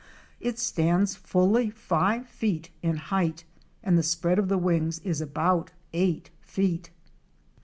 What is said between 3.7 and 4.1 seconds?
and the